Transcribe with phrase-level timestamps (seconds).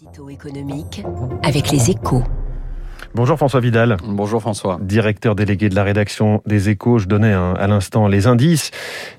[0.00, 1.04] L'édito économique
[1.44, 2.22] avec les échos.
[3.16, 3.96] Bonjour François Vidal.
[4.04, 4.76] Bonjour François.
[4.82, 8.72] Directeur délégué de la rédaction des échos, je donnais à l'instant les indices.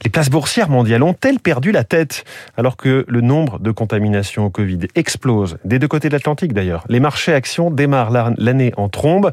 [0.04, 2.26] Les places boursières mondiales ont-elles perdu la tête
[2.58, 5.58] alors que le nombre de contaminations au Covid explose?
[5.64, 9.32] Des deux côtés de l'Atlantique d'ailleurs Les marchés actions démarrent l'année en trombe.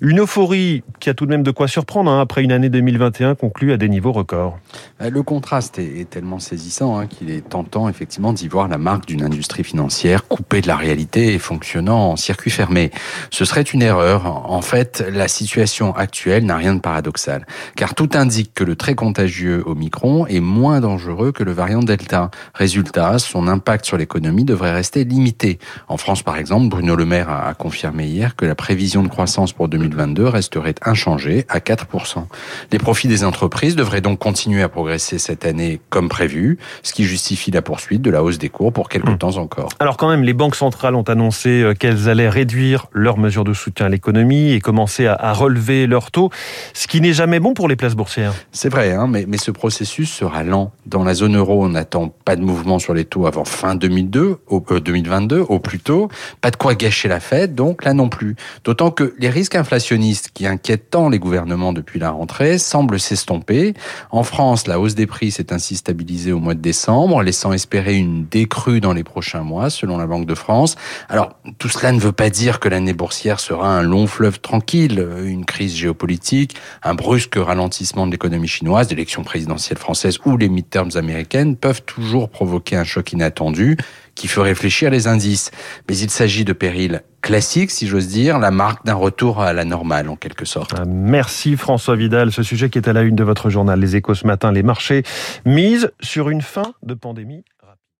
[0.00, 3.34] Une euphorie qui a tout de même de quoi surprendre hein, après une année 2021
[3.34, 4.56] conclue à des niveaux records.
[5.02, 9.06] Euh, le contraste est, tellement saisissant hein, qu'il est tentant effectivement d'y voir la marque
[9.06, 12.92] d'une industrie financière coupée de la réalité et fonctionnant en circuit fermé.
[13.32, 18.10] Ce serait une erreur en fait, la situation actuelle n'a rien de paradoxal, car tout
[18.14, 22.30] indique que le très contagieux Omicron est moins dangereux que le variant Delta.
[22.54, 25.58] Résultat, son impact sur l'économie devrait rester limité.
[25.88, 29.52] En France, par exemple, Bruno Le Maire a confirmé hier que la prévision de croissance
[29.52, 32.24] pour 2022 resterait inchangée à 4%.
[32.72, 37.04] Les profits des entreprises devraient donc continuer à progresser cette année comme prévu, ce qui
[37.04, 39.18] justifie la poursuite de la hausse des cours pour quelques hmm.
[39.18, 39.68] temps encore.
[39.80, 43.52] Alors quand même, les banques centrales ont annoncé euh, qu'elles allaient réduire leurs mesures de
[43.52, 46.30] soutien l'économie et commencer à, relever leurs taux,
[46.72, 48.34] ce qui n'est jamais bon pour les places boursières.
[48.52, 50.72] C'est vrai, hein, mais, mais ce processus sera lent.
[50.86, 54.38] Dans la zone euro, on n'attend pas de mouvement sur les taux avant fin 2002,
[54.46, 56.08] au, 2022 au plus tôt.
[56.40, 58.36] Pas de quoi gâcher la fête, donc là non plus.
[58.64, 63.74] D'autant que les risques inflationnistes qui inquiètent tant les gouvernements depuis la rentrée semblent s'estomper.
[64.10, 67.96] En France, la hausse des prix s'est ainsi stabilisée au mois de décembre, laissant espérer
[67.96, 70.76] une décrue dans les prochains mois, selon la Banque de France.
[71.08, 75.06] Alors, tout cela ne veut pas dire que l'année boursière sera un long fleuve tranquille,
[75.24, 80.96] une crise géopolitique, un brusque ralentissement de l'économie chinoise, l'élection présidentielle française ou les midterms
[80.96, 83.76] américaines peuvent toujours provoquer un choc inattendu
[84.14, 85.50] qui fait réfléchir les indices.
[85.88, 89.64] Mais il s'agit de périls classiques, si j'ose dire, la marque d'un retour à la
[89.64, 90.74] normale, en quelque sorte.
[90.76, 92.32] Ah, merci François Vidal.
[92.32, 94.62] Ce sujet qui est à la une de votre journal Les Échos ce matin, les
[94.62, 95.02] marchés
[95.46, 97.44] misent sur une fin de pandémie